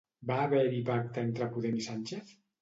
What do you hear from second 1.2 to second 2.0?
entre Podem i